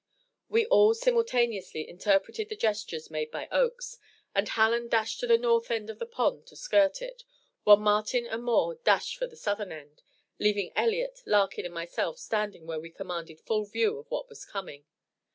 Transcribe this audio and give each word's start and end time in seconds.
We 0.49 0.65
all 0.65 0.95
simultaneously 0.95 1.87
interpreted 1.87 2.49
the 2.49 2.55
gestures 2.55 3.11
made 3.11 3.29
by 3.29 3.47
Oakes, 3.51 3.99
and 4.33 4.49
Hallen 4.49 4.87
dashed 4.87 5.19
to 5.19 5.27
the 5.27 5.37
north 5.37 5.69
end 5.69 5.91
of 5.91 5.99
the 5.99 6.07
pond 6.07 6.47
to 6.47 6.55
skirt 6.55 7.03
it, 7.03 7.23
while 7.65 7.77
Martin 7.77 8.25
and 8.25 8.43
Moore 8.43 8.79
dashed 8.83 9.15
for 9.15 9.27
the 9.27 9.35
southern 9.35 9.71
end, 9.71 10.01
leaving 10.39 10.73
Elliott, 10.75 11.21
Larkin 11.27 11.65
and 11.65 11.73
myself 11.75 12.17
standing 12.17 12.65
where 12.65 12.79
we 12.79 12.89
commanded 12.89 13.41
full 13.41 13.63
view 13.63 13.99
of 13.99 14.09
what 14.09 14.27
was 14.27 14.43
coming. 14.43 14.85